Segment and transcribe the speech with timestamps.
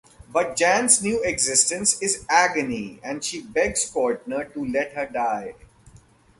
[0.33, 5.53] But Jan's new existence is agony and she begs Cortner to let her die.